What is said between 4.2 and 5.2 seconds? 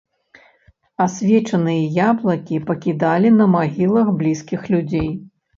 блізкіх людзей.